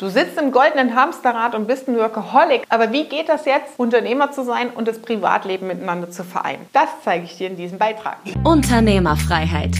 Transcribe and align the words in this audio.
Du 0.00 0.08
sitzt 0.08 0.38
im 0.38 0.50
goldenen 0.50 0.96
Hamsterrad 0.96 1.54
und 1.54 1.66
bist 1.66 1.86
ein 1.86 1.94
Workaholic. 1.94 2.62
Aber 2.70 2.90
wie 2.90 3.04
geht 3.04 3.28
das 3.28 3.44
jetzt, 3.44 3.78
Unternehmer 3.78 4.32
zu 4.32 4.42
sein 4.44 4.70
und 4.70 4.88
das 4.88 4.98
Privatleben 4.98 5.66
miteinander 5.66 6.10
zu 6.10 6.24
vereinen? 6.24 6.66
Das 6.72 6.88
zeige 7.04 7.26
ich 7.26 7.36
dir 7.36 7.48
in 7.48 7.56
diesem 7.56 7.76
Beitrag. 7.76 8.16
Unternehmerfreiheit. 8.42 9.76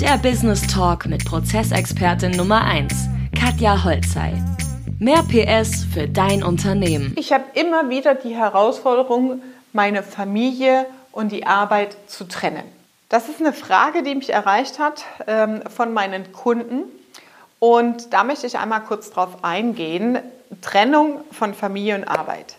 Der 0.00 0.16
Business 0.18 0.64
Talk 0.68 1.06
mit 1.06 1.24
Prozessexpertin 1.24 2.30
Nummer 2.36 2.62
1, 2.62 2.94
Katja 3.36 3.82
Holzei. 3.82 4.40
Mehr 5.00 5.24
PS 5.24 5.84
für 5.92 6.06
dein 6.06 6.44
Unternehmen. 6.44 7.12
Ich 7.18 7.32
habe 7.32 7.42
immer 7.54 7.88
wieder 7.88 8.14
die 8.14 8.36
Herausforderung, 8.36 9.42
meine 9.72 10.04
Familie 10.04 10.86
und 11.10 11.32
die 11.32 11.48
Arbeit 11.48 11.96
zu 12.06 12.28
trennen. 12.28 12.62
Das 13.08 13.28
ist 13.28 13.40
eine 13.40 13.52
Frage, 13.52 14.04
die 14.04 14.14
mich 14.14 14.32
erreicht 14.32 14.78
hat 14.78 15.04
ähm, 15.26 15.62
von 15.68 15.92
meinen 15.92 16.32
Kunden 16.32 16.84
und 17.64 18.12
da 18.12 18.24
möchte 18.24 18.46
ich 18.46 18.58
einmal 18.58 18.82
kurz 18.82 19.10
drauf 19.10 19.38
eingehen. 19.40 20.18
Trennung 20.60 21.24
von 21.32 21.54
Familie 21.54 21.94
und 21.94 22.04
Arbeit. 22.04 22.56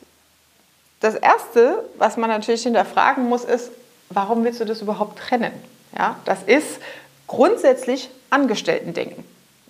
Das 0.99 1.13
Erste, 1.13 1.83
was 1.99 2.17
man 2.17 2.31
natürlich 2.31 2.63
hinterfragen 2.63 3.29
muss, 3.29 3.43
ist, 3.43 3.69
warum 4.09 4.43
willst 4.43 4.61
du 4.61 4.65
das 4.65 4.81
überhaupt 4.81 5.19
trennen? 5.19 5.51
Ja, 5.95 6.15
das 6.25 6.41
ist 6.41 6.79
grundsätzlich 7.27 8.09
Angestellten-Denken. 8.31 9.23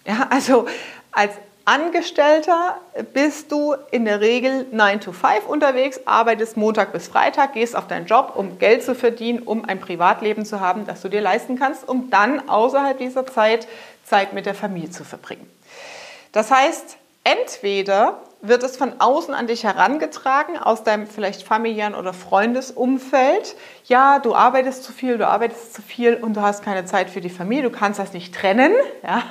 Ja, 0.06 0.28
also 0.30 0.68
als 1.12 1.34
Angestellter 1.66 2.78
bist 3.12 3.52
du 3.52 3.76
in 3.92 4.06
der 4.06 4.22
Regel 4.22 4.68
9 4.72 5.02
to 5.02 5.12
5 5.12 5.48
unterwegs, 5.48 6.00
arbeitest 6.06 6.56
Montag 6.56 6.94
bis 6.94 7.10
Freitag, 7.10 7.54
gehst 7.54 7.76
auf 7.76 7.88
deinen 7.88 8.06
Job, 8.06 8.34
um 8.36 8.58
Geld 8.58 8.84
zu 8.84 8.96
verdienen, 8.96 9.40
um 9.40 9.66
ein 9.66 9.82
Privatleben 9.82 10.46
zu 10.46 10.62
haben, 10.62 10.86
das 10.86 11.02
du 11.02 11.10
dir 11.10 11.22
leisten 11.22 11.60
kannst, 11.60 11.90
um 11.90 12.10
dann 12.10 12.48
außerhalb 12.48 12.98
dieser 12.98 13.26
Zeit 13.26 13.68
Zeit 14.06 14.34
mit 14.34 14.46
der 14.46 14.56
Familie 14.56 14.92
zu 14.92 15.04
verbringen. 15.04 15.50
Das 16.32 16.52
heißt, 16.52 16.98
entweder 17.24 18.20
wird 18.42 18.64
es 18.64 18.78
von 18.78 19.00
außen 19.00 19.34
an 19.34 19.48
dich 19.48 19.64
herangetragen, 19.64 20.58
aus 20.58 20.84
deinem 20.84 21.08
vielleicht 21.08 21.44
familiären 21.44 21.96
oder 21.96 22.14
Freundesumfeld. 22.14 23.56
Ja, 23.86 24.20
du 24.20 24.36
arbeitest 24.36 24.84
zu 24.84 24.94
viel, 24.94 25.18
du 25.18 25.28
arbeitest 25.28 25.74
zu 25.74 25.82
viel 25.82 26.16
und 26.16 26.36
du 26.36 26.42
hast 26.42 26.64
keine 26.64 26.86
Zeit 26.86 27.10
für 27.10 27.22
die 27.22 27.30
Familie, 27.30 27.64
du 27.64 27.72
kannst 27.72 28.00
das 28.00 28.14
nicht 28.14 28.36
trennen. 28.36 28.74
Ja? 29.04 29.24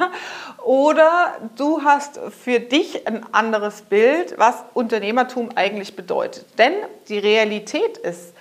Oder 0.65 1.35
du 1.57 1.83
hast 1.85 2.19
für 2.43 2.59
dich 2.59 3.07
ein 3.07 3.25
anderes 3.33 3.83
Bild, 3.83 4.35
was 4.39 4.57
Unternehmertum 4.73 5.51
eigentlich 5.55 5.95
bedeutet. 5.95 6.47
Denn 6.59 6.73
die 7.09 7.19
Realität 7.19 7.99
ist, 7.99 8.35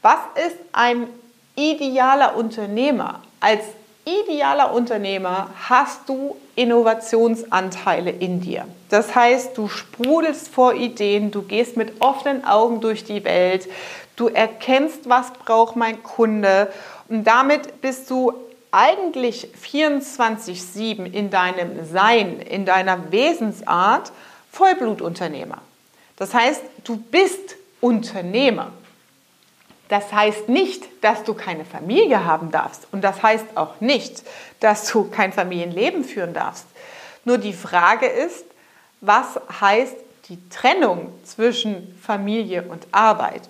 was 0.00 0.18
ist 0.46 0.56
ein 0.72 1.08
idealer 1.56 2.36
Unternehmer? 2.36 3.22
Als 3.40 3.62
idealer 4.04 4.72
Unternehmer 4.72 5.50
hast 5.68 6.08
du 6.08 6.36
Innovationsanteile 6.54 8.10
in 8.10 8.40
dir. 8.40 8.66
Das 8.88 9.14
heißt, 9.14 9.56
du 9.56 9.68
sprudelst 9.68 10.48
vor 10.48 10.74
Ideen, 10.74 11.30
du 11.30 11.42
gehst 11.42 11.76
mit 11.76 12.00
offenen 12.00 12.44
Augen 12.44 12.80
durch 12.80 13.04
die 13.04 13.24
Welt, 13.24 13.68
du 14.16 14.28
erkennst, 14.28 15.08
was 15.08 15.32
braucht 15.32 15.76
mein 15.76 16.02
Kunde 16.02 16.72
und 17.08 17.24
damit 17.24 17.80
bist 17.80 18.10
du 18.10 18.32
eigentlich 18.70 19.48
24/7 19.54 21.06
in 21.06 21.30
deinem 21.30 21.86
Sein, 21.86 22.40
in 22.40 22.64
deiner 22.64 23.12
Wesensart 23.12 24.12
Vollblutunternehmer. 24.50 25.58
Das 26.16 26.34
heißt, 26.34 26.62
du 26.84 26.96
bist 26.96 27.56
Unternehmer. 27.80 28.72
Das 29.92 30.10
heißt 30.10 30.48
nicht, 30.48 30.84
dass 31.02 31.22
du 31.22 31.34
keine 31.34 31.66
Familie 31.66 32.24
haben 32.24 32.50
darfst 32.50 32.88
und 32.92 33.04
das 33.04 33.22
heißt 33.22 33.44
auch 33.56 33.82
nicht, 33.82 34.22
dass 34.58 34.90
du 34.90 35.10
kein 35.10 35.34
Familienleben 35.34 36.02
führen 36.02 36.32
darfst. 36.32 36.64
Nur 37.26 37.36
die 37.36 37.52
Frage 37.52 38.06
ist, 38.06 38.46
was 39.02 39.38
heißt 39.60 39.94
die 40.30 40.38
Trennung 40.48 41.12
zwischen 41.24 41.94
Familie 42.00 42.62
und 42.62 42.86
Arbeit? 42.90 43.42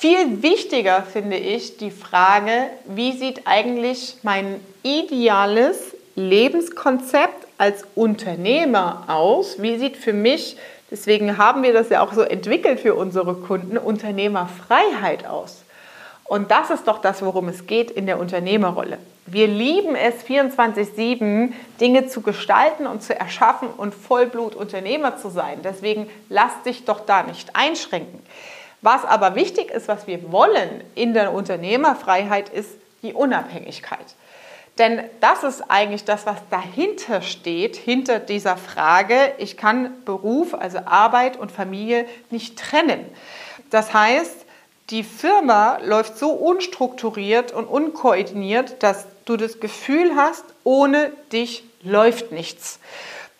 Viel 0.00 0.42
wichtiger 0.42 1.02
finde 1.02 1.38
ich 1.38 1.78
die 1.78 1.90
Frage, 1.90 2.68
wie 2.84 3.12
sieht 3.12 3.46
eigentlich 3.46 4.18
mein 4.22 4.60
ideales 4.82 5.96
Lebenskonzept 6.14 7.43
als 7.58 7.84
Unternehmer 7.94 9.04
aus? 9.08 9.60
Wie 9.60 9.78
sieht 9.78 9.96
für 9.96 10.12
mich 10.12 10.56
Deswegen 10.94 11.38
haben 11.38 11.64
wir 11.64 11.72
das 11.72 11.88
ja 11.88 12.02
auch 12.02 12.12
so 12.12 12.20
entwickelt 12.22 12.78
für 12.78 12.94
unsere 12.94 13.34
Kunden, 13.34 13.78
Unternehmerfreiheit 13.78 15.26
aus. 15.26 15.64
Und 16.22 16.52
das 16.52 16.70
ist 16.70 16.86
doch 16.86 17.00
das, 17.00 17.20
worum 17.20 17.48
es 17.48 17.66
geht 17.66 17.90
in 17.90 18.06
der 18.06 18.20
Unternehmerrolle. 18.20 18.98
Wir 19.26 19.48
lieben 19.48 19.96
es, 19.96 20.24
24-7 20.24 21.52
Dinge 21.80 22.06
zu 22.06 22.20
gestalten 22.20 22.86
und 22.86 23.02
zu 23.02 23.18
erschaffen 23.18 23.68
und 23.76 23.92
Vollblut-Unternehmer 23.92 25.16
zu 25.16 25.30
sein. 25.30 25.60
Deswegen 25.64 26.08
lass 26.28 26.62
dich 26.64 26.84
doch 26.84 27.00
da 27.00 27.24
nicht 27.24 27.56
einschränken. 27.56 28.20
Was 28.80 29.04
aber 29.04 29.34
wichtig 29.34 29.72
ist, 29.72 29.88
was 29.88 30.06
wir 30.06 30.30
wollen 30.30 30.84
in 30.94 31.12
der 31.12 31.32
Unternehmerfreiheit, 31.32 32.50
ist 32.50 32.70
die 33.02 33.14
Unabhängigkeit. 33.14 34.14
Denn 34.78 35.04
das 35.20 35.44
ist 35.44 35.62
eigentlich 35.68 36.04
das, 36.04 36.26
was 36.26 36.38
dahinter 36.50 37.22
steht, 37.22 37.76
hinter 37.76 38.18
dieser 38.18 38.56
Frage, 38.56 39.32
ich 39.38 39.56
kann 39.56 40.04
Beruf, 40.04 40.52
also 40.52 40.78
Arbeit 40.84 41.36
und 41.36 41.52
Familie 41.52 42.06
nicht 42.30 42.58
trennen. 42.58 43.04
Das 43.70 43.94
heißt, 43.94 44.44
die 44.90 45.04
Firma 45.04 45.78
läuft 45.82 46.18
so 46.18 46.30
unstrukturiert 46.30 47.52
und 47.52 47.66
unkoordiniert, 47.66 48.82
dass 48.82 49.06
du 49.24 49.36
das 49.36 49.60
Gefühl 49.60 50.16
hast, 50.16 50.44
ohne 50.64 51.12
dich 51.32 51.64
läuft 51.82 52.32
nichts. 52.32 52.80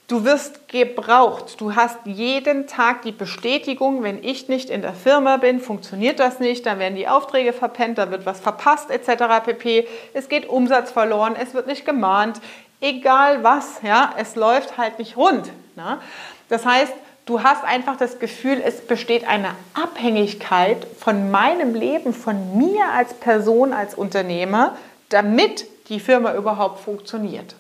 Du 0.07 0.27
wirst 0.27 0.69
gebraucht. 0.69 1.59
Du 1.63 1.75
hast 1.75 1.97
jeden 2.05 2.67
Tag 2.67 3.03
die 3.03 3.13
Bestätigung, 3.13 4.03
wenn 4.03 4.23
ich 4.23 4.49
nicht 4.49 4.69
in 4.69 4.83
der 4.83 4.93
Firma 4.93 5.39
bin, 5.39 5.61
funktioniert 5.61 6.21
das 6.21 6.41
nicht, 6.41 6.67
dann 6.67 6.79
werden 6.79 6.95
die 6.95 7.09
Aufträge 7.09 7.55
verpennt, 7.55 7.97
da 7.97 8.11
wird 8.11 8.27
was 8.27 8.39
verpasst 8.39 8.91
etc. 8.91 9.43
pp. 9.43 9.89
Es 10.13 10.29
geht 10.29 10.47
Umsatz 10.47 10.91
verloren, 10.91 11.37
es 11.41 11.55
wird 11.55 11.67
nicht 11.67 11.87
gemahnt, 11.87 12.43
egal 12.83 13.43
was, 13.43 13.81
ja, 13.83 14.13
es 14.19 14.37
läuft 14.37 14.77
halt 14.77 14.99
nicht 14.99 15.17
rund. 15.17 15.51
Ne? 15.75 15.99
Das 16.51 16.67
heißt, 16.67 16.93
du 17.25 17.43
hast 17.43 17.65
einfach 17.65 17.97
das 17.97 18.19
Gefühl, 18.19 18.61
es 18.63 18.87
besteht 18.87 19.27
eine 19.27 19.53
Abhängigkeit 19.73 20.87
von 20.99 21.31
meinem 21.31 21.75
Leben, 21.75 22.13
von 22.13 22.59
mir 22.59 22.91
als 22.95 23.15
Person, 23.15 23.73
als 23.73 23.95
Unternehmer, 23.95 24.77
damit 25.09 25.65
die 25.89 25.99
Firma 25.99 26.35
überhaupt 26.35 26.81
funktioniert. 26.81 27.55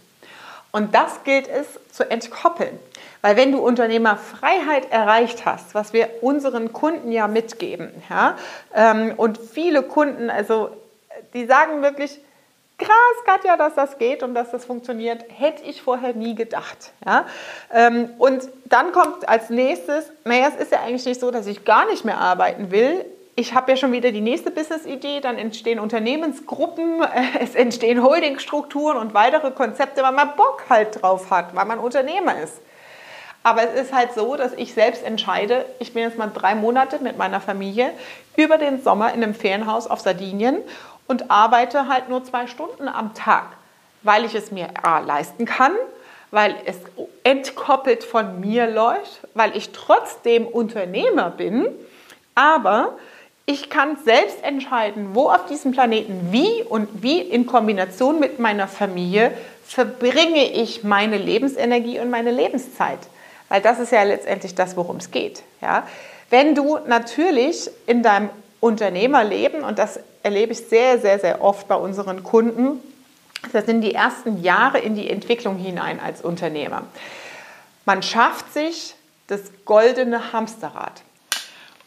Und 0.74 0.92
das 0.92 1.22
gilt 1.22 1.46
es 1.46 1.68
zu 1.92 2.10
entkoppeln. 2.10 2.76
Weil 3.22 3.36
wenn 3.36 3.52
du 3.52 3.58
Unternehmerfreiheit 3.58 4.90
erreicht 4.90 5.46
hast, 5.46 5.72
was 5.72 5.92
wir 5.92 6.08
unseren 6.20 6.72
Kunden 6.72 7.12
ja 7.12 7.28
mitgeben, 7.28 7.92
ja, 8.10 8.36
ähm, 8.74 9.12
und 9.16 9.38
viele 9.38 9.84
Kunden, 9.84 10.30
also 10.30 10.70
die 11.32 11.46
sagen 11.46 11.80
wirklich, 11.80 12.18
krass, 12.76 12.88
Katja, 13.24 13.56
dass 13.56 13.76
das 13.76 13.98
geht 13.98 14.24
und 14.24 14.34
dass 14.34 14.50
das 14.50 14.64
funktioniert, 14.64 15.24
hätte 15.28 15.62
ich 15.62 15.80
vorher 15.80 16.12
nie 16.12 16.34
gedacht. 16.34 16.90
Ja? 17.06 17.26
Ähm, 17.72 18.10
und 18.18 18.42
dann 18.64 18.90
kommt 18.90 19.28
als 19.28 19.50
nächstes, 19.50 20.10
naja, 20.24 20.48
es 20.48 20.60
ist 20.60 20.72
ja 20.72 20.80
eigentlich 20.80 21.06
nicht 21.06 21.20
so, 21.20 21.30
dass 21.30 21.46
ich 21.46 21.64
gar 21.64 21.86
nicht 21.86 22.04
mehr 22.04 22.18
arbeiten 22.18 22.72
will 22.72 23.04
ich 23.36 23.54
habe 23.54 23.72
ja 23.72 23.76
schon 23.76 23.92
wieder 23.92 24.12
die 24.12 24.20
nächste 24.20 24.50
Business-Idee, 24.50 25.20
dann 25.20 25.38
entstehen 25.38 25.80
Unternehmensgruppen, 25.80 27.02
es 27.40 27.54
entstehen 27.54 28.02
Holdingstrukturen 28.02 28.96
und 28.96 29.14
weitere 29.14 29.50
Konzepte, 29.50 30.02
weil 30.02 30.12
man 30.12 30.36
Bock 30.36 30.64
halt 30.68 31.02
drauf 31.02 31.30
hat, 31.30 31.54
weil 31.54 31.64
man 31.64 31.78
Unternehmer 31.78 32.40
ist. 32.40 32.60
Aber 33.42 33.62
es 33.62 33.78
ist 33.78 33.92
halt 33.92 34.14
so, 34.14 34.36
dass 34.36 34.54
ich 34.54 34.72
selbst 34.72 35.04
entscheide, 35.04 35.66
ich 35.78 35.92
bin 35.92 36.02
jetzt 36.02 36.16
mal 36.16 36.30
drei 36.32 36.54
Monate 36.54 36.98
mit 37.00 37.18
meiner 37.18 37.40
Familie 37.40 37.90
über 38.36 38.56
den 38.56 38.82
Sommer 38.82 39.12
in 39.12 39.22
einem 39.22 39.34
Ferienhaus 39.34 39.86
auf 39.86 40.00
Sardinien 40.00 40.58
und 41.06 41.30
arbeite 41.30 41.86
halt 41.88 42.08
nur 42.08 42.24
zwei 42.24 42.46
Stunden 42.46 42.88
am 42.88 43.12
Tag, 43.12 43.48
weil 44.02 44.24
ich 44.24 44.34
es 44.34 44.50
mir 44.50 44.68
A, 44.82 45.00
leisten 45.00 45.44
kann, 45.44 45.72
weil 46.30 46.56
es 46.64 46.76
entkoppelt 47.22 48.02
von 48.02 48.40
mir 48.40 48.66
läuft, 48.66 49.20
weil 49.34 49.54
ich 49.54 49.72
trotzdem 49.72 50.46
Unternehmer 50.46 51.30
bin, 51.30 51.66
aber 52.34 52.94
ich 53.46 53.68
kann 53.68 53.98
selbst 54.04 54.42
entscheiden, 54.42 55.14
wo 55.14 55.28
auf 55.28 55.46
diesem 55.46 55.72
Planeten 55.72 56.28
wie 56.30 56.62
und 56.62 57.02
wie 57.02 57.20
in 57.20 57.46
Kombination 57.46 58.18
mit 58.18 58.38
meiner 58.38 58.68
Familie 58.68 59.32
verbringe 59.66 60.52
ich 60.52 60.82
meine 60.82 61.18
Lebensenergie 61.18 62.00
und 62.00 62.10
meine 62.10 62.30
Lebenszeit. 62.30 62.98
Weil 63.48 63.60
das 63.60 63.78
ist 63.78 63.92
ja 63.92 64.02
letztendlich 64.02 64.54
das, 64.54 64.76
worum 64.76 64.96
es 64.96 65.10
geht. 65.10 65.42
Ja? 65.60 65.86
Wenn 66.30 66.54
du 66.54 66.78
natürlich 66.86 67.70
in 67.86 68.02
deinem 68.02 68.30
Unternehmerleben, 68.60 69.62
und 69.62 69.78
das 69.78 70.00
erlebe 70.22 70.52
ich 70.52 70.60
sehr, 70.66 70.98
sehr, 70.98 71.18
sehr 71.18 71.42
oft 71.42 71.68
bei 71.68 71.76
unseren 71.76 72.24
Kunden, 72.24 72.80
das 73.52 73.66
sind 73.66 73.82
die 73.82 73.94
ersten 73.94 74.42
Jahre 74.42 74.78
in 74.78 74.94
die 74.94 75.10
Entwicklung 75.10 75.56
hinein 75.56 76.00
als 76.00 76.22
Unternehmer. 76.22 76.84
Man 77.84 78.02
schafft 78.02 78.54
sich 78.54 78.94
das 79.26 79.40
goldene 79.66 80.32
Hamsterrad. 80.32 81.02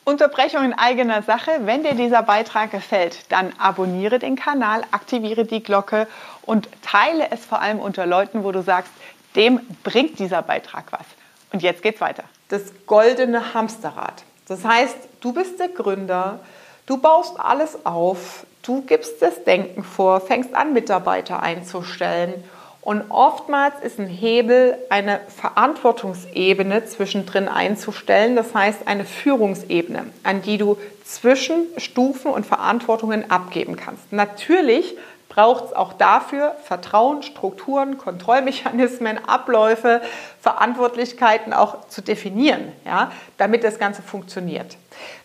Unterbrechung 0.08 0.64
in 0.64 0.74
eigener 0.74 1.22
Sache. 1.22 1.52
Wenn 1.66 1.84
dir 1.84 1.94
dieser 1.94 2.24
Beitrag 2.24 2.72
gefällt, 2.72 3.30
dann 3.30 3.52
abonniere 3.58 4.20
den 4.20 4.38
Kanal, 4.38 4.84
aktiviere 4.92 5.44
die 5.44 5.62
Glocke 5.62 6.08
und 6.44 6.70
teile 6.82 7.30
es 7.32 7.46
vor 7.46 7.62
allem 7.62 7.80
unter 7.80 8.06
Leuten, 8.06 8.46
wo 8.46 8.54
du 8.54 8.62
sagst, 8.62 8.90
dem 9.36 9.60
bringt 9.84 10.18
dieser 10.18 10.42
Beitrag 10.44 10.86
was. 10.92 11.06
Und 11.52 11.62
jetzt 11.62 11.82
geht's 11.82 12.00
weiter. 12.00 12.24
Das 12.48 12.62
goldene 12.86 13.54
Hamsterrad. 13.54 14.24
Das 14.48 14.64
heißt, 14.64 14.96
du 15.20 15.34
bist 15.34 15.60
der 15.60 15.68
Gründer, 15.68 16.40
du 16.86 17.02
baust 17.02 17.38
alles 17.38 17.86
auf, 17.86 18.46
du 18.62 18.84
gibst 18.84 19.22
das 19.22 19.44
Denken 19.44 19.84
vor, 19.84 20.22
fängst 20.22 20.56
an, 20.56 20.72
Mitarbeiter 20.72 21.44
einzustellen. 21.44 22.46
Und 22.88 23.12
oftmals 23.12 23.82
ist 23.82 24.00
ein 24.00 24.08
Hebel 24.08 24.78
eine 24.90 25.20
Verantwortungsebene 25.28 26.86
zwischendrin 26.86 27.50
einzustellen, 27.50 28.38
das 28.38 28.56
heißt 28.56 28.88
eine 28.88 29.04
Führungsebene, 29.04 30.06
an 30.24 30.42
die 30.42 30.58
du 30.58 30.78
Zwischenstufen 31.04 32.32
und 32.32 32.46
Verantwortungen 32.46 33.30
abgeben 33.30 33.76
kannst. 33.76 34.14
Natürlich 34.14 34.96
braucht 35.28 35.66
es 35.66 35.74
auch 35.74 35.92
dafür 35.92 36.56
Vertrauen, 36.64 37.24
Strukturen, 37.24 37.98
Kontrollmechanismen, 37.98 39.20
Abläufe, 39.28 40.00
Verantwortlichkeiten 40.40 41.52
auch 41.52 41.90
zu 41.90 42.02
definieren, 42.02 42.72
ja, 42.86 43.12
damit 43.36 43.66
das 43.66 43.80
Ganze 43.80 44.02
funktioniert. 44.02 44.78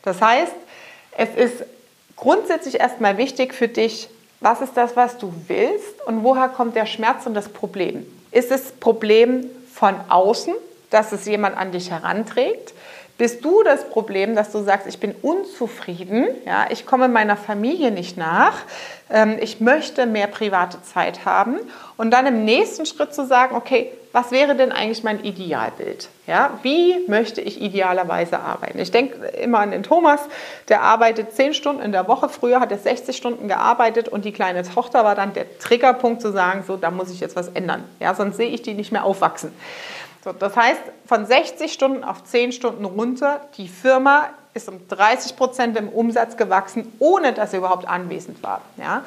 Das 0.02 0.20
heißt, 0.20 0.56
es 1.16 1.28
ist 1.36 1.64
grundsätzlich 2.16 2.80
erstmal 2.80 3.18
wichtig 3.18 3.54
für 3.54 3.68
dich, 3.68 4.08
was 4.42 4.60
ist 4.60 4.76
das, 4.76 4.96
was 4.96 5.18
du 5.18 5.32
willst 5.46 6.04
und 6.06 6.24
woher 6.24 6.48
kommt 6.48 6.76
der 6.76 6.86
Schmerz 6.86 7.26
und 7.26 7.34
das 7.34 7.48
Problem? 7.48 8.04
Ist 8.32 8.50
es 8.50 8.72
Problem 8.72 9.46
von 9.72 9.94
außen, 10.08 10.54
dass 10.90 11.12
es 11.12 11.26
jemand 11.26 11.56
an 11.56 11.72
dich 11.72 11.90
heranträgt? 11.90 12.74
Bist 13.22 13.44
du 13.44 13.62
das 13.62 13.88
Problem, 13.88 14.34
dass 14.34 14.50
du 14.50 14.64
sagst, 14.64 14.88
ich 14.88 14.98
bin 14.98 15.14
unzufrieden, 15.22 16.26
ja, 16.44 16.66
ich 16.70 16.86
komme 16.86 17.06
meiner 17.06 17.36
Familie 17.36 17.92
nicht 17.92 18.16
nach, 18.16 18.54
ähm, 19.10 19.36
ich 19.40 19.60
möchte 19.60 20.06
mehr 20.06 20.26
private 20.26 20.82
Zeit 20.82 21.24
haben 21.24 21.60
und 21.96 22.10
dann 22.10 22.26
im 22.26 22.44
nächsten 22.44 22.84
Schritt 22.84 23.14
zu 23.14 23.24
sagen, 23.24 23.54
okay, 23.54 23.92
was 24.10 24.32
wäre 24.32 24.56
denn 24.56 24.72
eigentlich 24.72 25.04
mein 25.04 25.22
Idealbild? 25.22 26.08
Ja, 26.26 26.58
wie 26.62 26.96
möchte 27.06 27.40
ich 27.40 27.62
idealerweise 27.62 28.40
arbeiten? 28.40 28.80
Ich 28.80 28.90
denke 28.90 29.24
immer 29.28 29.60
an 29.60 29.70
den 29.70 29.84
Thomas, 29.84 30.20
der 30.68 30.82
arbeitet 30.82 31.32
zehn 31.32 31.54
Stunden 31.54 31.80
in 31.80 31.92
der 31.92 32.08
Woche. 32.08 32.28
Früher 32.28 32.58
hat 32.58 32.72
er 32.72 32.78
60 32.78 33.16
Stunden 33.16 33.46
gearbeitet 33.46 34.08
und 34.08 34.24
die 34.24 34.32
kleine 34.32 34.64
Tochter 34.64 35.04
war 35.04 35.14
dann 35.14 35.32
der 35.32 35.58
Triggerpunkt 35.60 36.20
zu 36.20 36.32
sagen, 36.32 36.64
so, 36.66 36.76
da 36.76 36.90
muss 36.90 37.08
ich 37.10 37.20
jetzt 37.20 37.36
was 37.36 37.50
ändern. 37.50 37.84
Ja, 38.00 38.14
sonst 38.14 38.36
sehe 38.36 38.50
ich 38.50 38.62
die 38.62 38.74
nicht 38.74 38.90
mehr 38.90 39.04
aufwachsen. 39.04 39.52
So, 40.24 40.32
das 40.32 40.56
heißt, 40.56 40.80
von 41.06 41.26
60 41.26 41.72
Stunden 41.72 42.04
auf 42.04 42.24
10 42.24 42.52
Stunden 42.52 42.84
runter, 42.84 43.40
die 43.56 43.68
Firma 43.68 44.28
ist 44.54 44.68
um 44.68 44.86
30 44.88 45.36
Prozent 45.36 45.76
im 45.76 45.88
Umsatz 45.88 46.36
gewachsen, 46.36 46.92
ohne 46.98 47.32
dass 47.32 47.50
sie 47.50 47.56
überhaupt 47.56 47.88
anwesend 47.88 48.42
war. 48.42 48.60
Ja? 48.76 49.04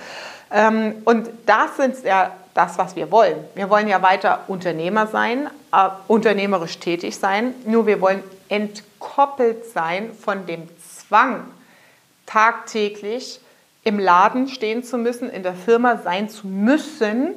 Ähm, 0.52 1.02
und 1.06 1.30
das 1.46 1.80
ist 1.80 2.04
ja 2.04 2.32
das, 2.54 2.78
was 2.78 2.96
wir 2.96 3.12
wollen. 3.12 3.38
Wir 3.54 3.70
wollen 3.70 3.88
ja 3.88 4.02
weiter 4.02 4.44
Unternehmer 4.48 5.08
sein, 5.08 5.50
äh, 5.72 5.90
unternehmerisch 6.08 6.80
tätig 6.80 7.18
sein, 7.18 7.54
nur 7.66 7.86
wir 7.86 8.02
wollen 8.02 8.24
entkoppelt 8.50 9.66
sein 9.72 10.12
von 10.14 10.46
dem 10.46 10.68
Zwang, 10.80 11.46
tagtäglich 12.26 13.40
im 13.84 14.00
Laden 14.00 14.48
stehen 14.48 14.84
zu 14.84 14.98
müssen, 14.98 15.30
in 15.30 15.44
der 15.44 15.54
Firma 15.54 15.98
sein 15.98 16.28
zu 16.30 16.48
müssen, 16.48 17.36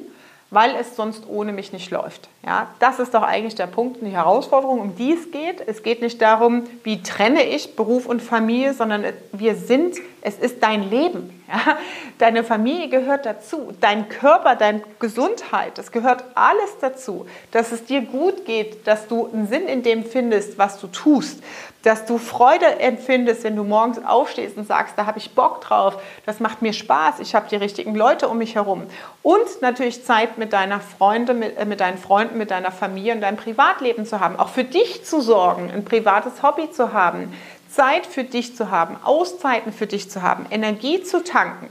weil 0.49 0.75
es 0.75 0.95
sonst 0.95 1.27
ohne 1.27 1.53
mich 1.53 1.73
nicht 1.73 1.91
läuft. 1.91 2.27
Ja, 2.45 2.69
das 2.79 2.99
ist 2.99 3.13
doch 3.13 3.21
eigentlich 3.21 3.55
der 3.55 3.67
Punkt 3.67 3.99
und 3.99 4.07
die 4.07 4.15
Herausforderung, 4.15 4.79
um 4.79 4.95
die 4.95 5.11
es 5.11 5.29
geht. 5.29 5.61
Es 5.67 5.83
geht 5.83 6.01
nicht 6.01 6.21
darum, 6.21 6.63
wie 6.83 7.03
trenne 7.03 7.43
ich 7.43 7.75
Beruf 7.75 8.05
und 8.05 8.21
Familie, 8.21 8.73
sondern 8.73 9.03
wir 9.33 9.55
sind, 9.55 9.97
es 10.21 10.39
ist 10.39 10.63
dein 10.63 10.89
Leben. 10.89 11.43
Ja? 11.49 11.77
Deine 12.17 12.45
Familie 12.45 12.87
gehört 12.87 13.25
dazu, 13.25 13.73
dein 13.81 14.07
Körper, 14.07 14.55
deine 14.55 14.81
Gesundheit, 14.99 15.77
das 15.77 15.91
gehört 15.91 16.23
alles 16.35 16.77
dazu, 16.79 17.27
dass 17.51 17.71
es 17.71 17.85
dir 17.85 18.01
gut 18.01 18.45
geht, 18.45 18.87
dass 18.87 19.07
du 19.07 19.27
einen 19.27 19.47
Sinn 19.47 19.67
in 19.67 19.83
dem 19.83 20.05
findest, 20.05 20.57
was 20.57 20.79
du 20.79 20.87
tust, 20.87 21.41
dass 21.83 22.05
du 22.05 22.17
Freude 22.17 22.79
empfindest, 22.79 23.45
wenn 23.45 23.55
du 23.55 23.63
morgens 23.63 24.03
aufstehst 24.05 24.57
und 24.57 24.67
sagst, 24.67 24.97
da 24.97 25.05
habe 25.05 25.17
ich 25.17 25.33
Bock 25.33 25.61
drauf, 25.61 26.01
das 26.25 26.39
macht 26.39 26.61
mir 26.61 26.73
Spaß, 26.73 27.19
ich 27.21 27.35
habe 27.35 27.47
die 27.49 27.55
richtigen 27.55 27.95
Leute 27.95 28.27
um 28.27 28.37
mich 28.37 28.55
herum. 28.55 28.83
Und 29.23 29.61
natürlich 29.61 30.03
Zeit 30.03 30.37
mit 30.37 30.51
deiner 30.51 30.81
Freunde, 30.81 31.33
mit, 31.33 31.57
äh, 31.57 31.65
mit 31.65 31.79
deinen 31.79 31.97
Freunden, 31.97 32.28
mit 32.35 32.51
deiner 32.51 32.71
Familie 32.71 33.13
und 33.13 33.21
deinem 33.21 33.37
Privatleben 33.37 34.05
zu 34.05 34.19
haben, 34.19 34.37
auch 34.37 34.49
für 34.49 34.63
dich 34.63 35.05
zu 35.05 35.21
sorgen, 35.21 35.71
ein 35.71 35.85
privates 35.85 36.43
Hobby 36.43 36.71
zu 36.71 36.93
haben, 36.93 37.33
Zeit 37.69 38.05
für 38.05 38.23
dich 38.23 38.55
zu 38.55 38.71
haben, 38.71 38.97
Auszeiten 39.03 39.71
für 39.71 39.87
dich 39.87 40.09
zu 40.09 40.21
haben, 40.21 40.45
Energie 40.49 41.03
zu 41.03 41.23
tanken. 41.23 41.69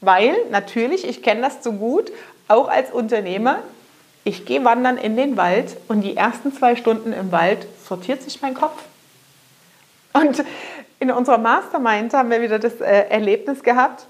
Weil 0.00 0.34
natürlich, 0.50 1.06
ich 1.06 1.22
kenne 1.22 1.42
das 1.42 1.60
zu 1.60 1.72
gut, 1.72 2.12
auch 2.48 2.68
als 2.68 2.90
Unternehmer, 2.90 3.58
ich 4.24 4.46
gehe 4.46 4.64
wandern 4.64 4.96
in 4.96 5.16
den 5.16 5.36
Wald 5.36 5.76
und 5.88 6.00
die 6.00 6.16
ersten 6.16 6.52
zwei 6.52 6.76
Stunden 6.76 7.12
im 7.12 7.30
Wald 7.30 7.66
sortiert 7.86 8.22
sich 8.22 8.40
mein 8.40 8.54
Kopf. 8.54 8.82
Und 10.14 10.44
in 10.98 11.10
unserer 11.10 11.38
Mastermind 11.38 12.14
haben 12.14 12.30
wir 12.30 12.40
wieder 12.40 12.58
das 12.58 12.80
äh, 12.80 13.08
Erlebnis 13.08 13.62
gehabt, 13.62 14.06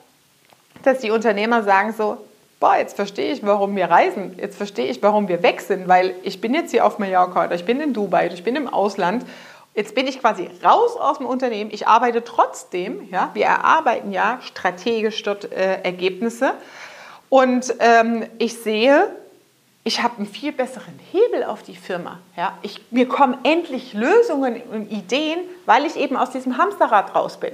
dass 0.85 0.99
die 1.01 1.11
Unternehmer 1.11 1.65
sagen 1.65 1.93
so, 1.93 2.19
boah, 2.65 2.79
jetzt 2.79 2.97
verstehe 2.97 3.31
ich, 3.31 3.43
warum 3.43 3.77
wir 3.77 3.91
reisen, 3.91 4.37
jetzt 4.39 4.57
verstehe 4.57 4.87
ich, 4.87 5.03
warum 5.03 5.29
wir 5.29 5.43
weg 5.43 5.61
sind, 5.61 5.87
weil 5.87 6.15
ich 6.23 6.41
bin 6.41 6.55
jetzt 6.55 6.71
hier 6.71 6.87
auf 6.87 6.99
Mallorca 6.99 7.45
oder 7.45 7.55
ich 7.55 7.67
bin 7.67 7.79
in 7.79 7.93
Dubai 7.93 8.25
oder 8.25 8.35
ich 8.35 8.43
bin 8.43 8.57
im 8.57 8.69
Ausland, 8.69 9.27
jetzt 9.75 9.95
bin 9.95 10.07
ich 10.07 10.19
quasi 10.19 10.49
raus 10.65 10.97
aus 10.97 11.19
dem 11.19 11.27
Unternehmen, 11.27 11.69
ich 11.75 11.87
arbeite 11.87 12.25
trotzdem, 12.25 13.07
ja, 13.11 13.29
wir 13.35 13.45
erarbeiten 13.45 14.13
ja 14.13 14.39
strategisch 14.41 15.23
dort 15.25 15.53
äh, 15.53 15.83
Ergebnisse 15.83 16.55
und 17.29 17.75
ähm, 17.81 18.25
ich 18.39 18.57
sehe, 18.57 19.15
ich 19.87 20.03
habe 20.03 20.17
einen 20.17 20.27
viel 20.27 20.53
besseren 20.53 20.99
Hebel 21.13 21.45
auf 21.45 21.63
die 21.63 21.77
Firma. 21.77 22.19
Ja? 22.35 22.57
Ich, 22.63 22.81
mir 22.91 23.07
kommen 23.07 23.37
endlich 23.43 23.93
Lösungen 23.93 24.63
und 24.73 24.91
Ideen, 24.91 25.41
weil 25.67 25.85
ich 25.85 25.97
eben 25.97 26.17
aus 26.17 26.31
diesem 26.31 26.57
Hamsterrad 26.57 27.15
raus 27.15 27.39
bin. 27.39 27.53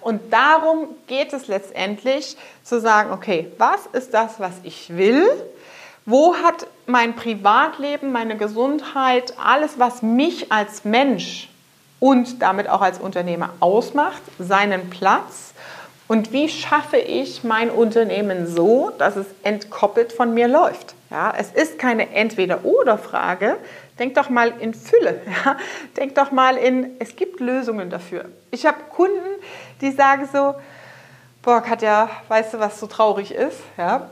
Und 0.00 0.32
darum 0.32 0.88
geht 1.06 1.32
es 1.32 1.48
letztendlich 1.48 2.36
zu 2.62 2.80
sagen, 2.80 3.12
okay, 3.12 3.50
was 3.58 3.86
ist 3.92 4.14
das, 4.14 4.38
was 4.38 4.54
ich 4.62 4.96
will? 4.96 5.28
Wo 6.06 6.34
hat 6.36 6.66
mein 6.86 7.16
Privatleben, 7.16 8.12
meine 8.12 8.36
Gesundheit, 8.36 9.34
alles, 9.42 9.78
was 9.78 10.00
mich 10.02 10.50
als 10.50 10.84
Mensch 10.84 11.50
und 12.00 12.40
damit 12.40 12.68
auch 12.68 12.80
als 12.80 12.98
Unternehmer 12.98 13.50
ausmacht, 13.60 14.22
seinen 14.38 14.88
Platz? 14.88 15.52
Und 16.08 16.32
wie 16.32 16.48
schaffe 16.48 16.96
ich 16.96 17.44
mein 17.44 17.70
Unternehmen 17.70 18.46
so, 18.46 18.90
dass 18.96 19.16
es 19.16 19.26
entkoppelt 19.42 20.10
von 20.10 20.32
mir 20.32 20.48
läuft? 20.48 20.94
Ja, 21.10 21.34
es 21.36 21.52
ist 21.52 21.78
keine 21.78 22.10
Entweder-Oder-Frage. 22.14 23.58
Denk 23.98 24.14
doch 24.14 24.30
mal 24.30 24.52
in 24.58 24.72
Fülle. 24.72 25.20
Ja? 25.44 25.58
Denk 25.96 26.14
doch 26.14 26.30
mal 26.30 26.56
in, 26.56 26.96
es 26.98 27.16
gibt 27.16 27.40
Lösungen 27.40 27.90
dafür. 27.90 28.26
Ich 28.50 28.64
habe 28.64 28.78
Kunden, 28.90 29.42
die 29.80 29.92
sagen 29.92 30.28
so, 30.32 30.54
boah 31.42 31.60
Katja, 31.60 32.10
weißt 32.28 32.54
du, 32.54 32.60
was 32.60 32.80
so 32.80 32.86
traurig 32.86 33.32
ist? 33.32 33.58
Ja? 33.76 34.10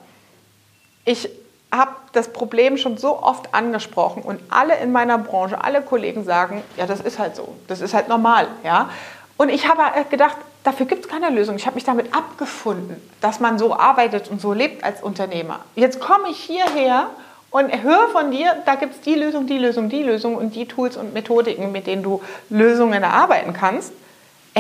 Ich 1.05 1.29
habe 1.73 1.93
das 2.13 2.33
Problem 2.33 2.79
schon 2.79 2.97
so 2.97 3.23
oft 3.23 3.55
angesprochen 3.55 4.23
und 4.23 4.41
alle 4.51 4.77
in 4.79 4.93
meiner 4.93 5.19
Branche, 5.19 5.63
alle 5.63 5.83
Kollegen 5.83 6.25
sagen, 6.25 6.63
ja, 6.77 6.87
das 6.87 7.01
ist 7.01 7.19
halt 7.19 7.37
so, 7.37 7.55
das 7.69 7.81
ist 7.81 7.95
halt 7.95 8.09
normal. 8.09 8.49
Ja? 8.65 8.91
Und 9.37 9.51
ich 9.51 9.69
habe 9.69 9.83
gedacht, 10.09 10.37
dafür 10.65 10.87
gibt 10.87 11.05
es 11.05 11.11
keine 11.11 11.31
Lösung. 11.31 11.57
Ich 11.57 11.67
habe 11.67 11.75
mich 11.75 11.85
damit 11.85 12.15
abgefunden, 12.15 12.97
dass 13.21 13.41
man 13.41 13.59
so 13.59 13.75
arbeitet 13.75 14.31
und 14.31 14.41
so 14.41 14.53
lebt 14.53 14.83
als 14.83 15.03
Unternehmer. 15.03 15.61
Jetzt 15.75 16.01
komme 16.01 16.31
ich 16.31 16.39
hierher 16.39 17.09
und 17.51 17.83
höre 17.83 18.09
von 18.09 18.31
dir, 18.31 18.63
da 18.65 18.75
gibt 18.75 18.95
es 18.95 19.01
die 19.03 19.15
Lösung, 19.15 19.47
die 19.47 19.59
Lösung, 19.59 19.89
die 19.89 20.03
Lösung 20.03 20.37
und 20.37 20.55
die 20.55 20.67
Tools 20.67 20.97
und 20.97 21.13
Methodiken, 21.15 21.71
mit 21.73 21.87
denen 21.87 22.03
du 22.03 22.23
Lösungen 22.49 23.03
erarbeiten 23.03 23.53
kannst. 23.53 23.93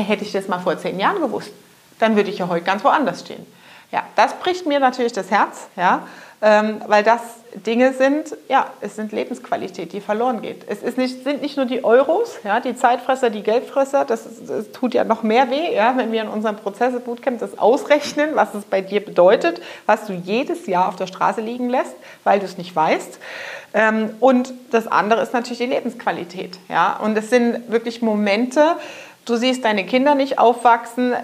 Hätte 0.02 0.24
ich 0.24 0.32
das 0.32 0.46
mal 0.46 0.58
vor 0.58 0.78
zehn 0.78 1.00
Jahren 1.00 1.20
gewusst, 1.20 1.50
dann 1.98 2.16
würde 2.16 2.30
ich 2.30 2.38
ja 2.38 2.48
heute 2.48 2.64
ganz 2.64 2.84
woanders 2.84 3.20
stehen. 3.20 3.46
Ja, 3.92 4.02
das 4.16 4.34
bricht 4.34 4.66
mir 4.66 4.80
natürlich 4.80 5.12
das 5.12 5.30
Herz, 5.30 5.68
ja, 5.76 6.02
ähm, 6.42 6.82
weil 6.86 7.02
das 7.02 7.20
Dinge 7.54 7.94
sind, 7.94 8.36
ja, 8.48 8.66
es 8.80 8.96
sind 8.96 9.12
Lebensqualität, 9.12 9.92
die 9.92 10.00
verloren 10.00 10.42
geht. 10.42 10.64
Es 10.68 10.82
ist 10.82 10.98
nicht, 10.98 11.24
sind 11.24 11.40
nicht 11.40 11.56
nur 11.56 11.64
die 11.64 11.82
Euros, 11.82 12.38
ja, 12.44 12.60
die 12.60 12.74
Zeitfresser, 12.74 13.30
die 13.30 13.42
Geldfresser, 13.42 14.04
das, 14.04 14.24
das 14.46 14.70
tut 14.72 14.92
ja 14.92 15.04
noch 15.04 15.22
mehr 15.22 15.50
weh, 15.50 15.74
ja, 15.74 15.96
wenn 15.96 16.12
wir 16.12 16.20
in 16.22 16.28
unserem 16.28 16.56
Prozesse-Bootcamp 16.56 17.38
das 17.38 17.58
ausrechnen, 17.58 18.30
was 18.34 18.52
es 18.54 18.64
bei 18.64 18.82
dir 18.82 19.02
bedeutet, 19.02 19.62
was 19.86 20.06
du 20.06 20.12
jedes 20.12 20.66
Jahr 20.66 20.88
auf 20.88 20.96
der 20.96 21.06
Straße 21.06 21.40
liegen 21.40 21.70
lässt, 21.70 21.94
weil 22.24 22.40
du 22.40 22.44
es 22.44 22.58
nicht 22.58 22.76
weißt. 22.76 23.18
Ähm, 23.72 24.10
und 24.20 24.52
das 24.72 24.88
andere 24.88 25.22
ist 25.22 25.32
natürlich 25.32 25.58
die 25.58 25.66
Lebensqualität, 25.66 26.58
ja, 26.68 26.98
und 27.02 27.16
es 27.16 27.30
sind 27.30 27.70
wirklich 27.70 28.02
Momente, 28.02 28.76
du 29.26 29.36
siehst 29.36 29.64
deine 29.64 29.84
Kinder 29.84 30.14
nicht 30.14 30.38
aufwachsen, 30.38 31.14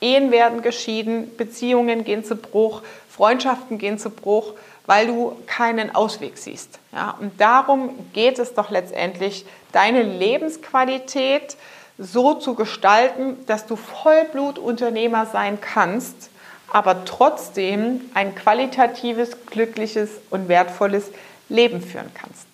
Ehen 0.00 0.30
werden 0.30 0.62
geschieden, 0.62 1.36
Beziehungen 1.36 2.04
gehen 2.04 2.24
zu 2.24 2.34
Bruch, 2.34 2.82
Freundschaften 3.08 3.76
gehen 3.76 3.98
zu 3.98 4.08
Bruch, 4.10 4.54
weil 4.86 5.06
du 5.06 5.36
keinen 5.46 5.94
Ausweg 5.94 6.38
siehst. 6.38 6.78
Ja? 6.92 7.16
Und 7.20 7.38
darum 7.38 7.90
geht 8.14 8.38
es 8.38 8.54
doch 8.54 8.70
letztendlich, 8.70 9.44
deine 9.72 10.02
Lebensqualität 10.02 11.56
so 11.98 12.34
zu 12.34 12.54
gestalten, 12.54 13.36
dass 13.46 13.66
du 13.66 13.76
Vollblutunternehmer 13.76 15.26
sein 15.26 15.60
kannst, 15.60 16.30
aber 16.72 17.04
trotzdem 17.04 18.00
ein 18.14 18.34
qualitatives, 18.34 19.36
glückliches 19.46 20.08
und 20.30 20.48
wertvolles 20.48 21.10
Leben 21.50 21.82
führen 21.82 22.10
kannst. 22.14 22.46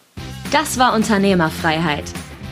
Das 0.50 0.78
war 0.78 0.94
Unternehmerfreiheit. 0.94 2.04